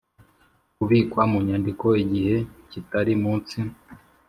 kubikwa 0.75 1.21
mu 1.31 1.39
nyandiko 1.47 1.87
igihe 2.03 2.35
kitari 2.71 3.13
munsi 3.23 3.57